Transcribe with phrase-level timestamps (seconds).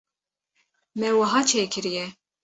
[0.99, 2.05] me wiha çêkiriye.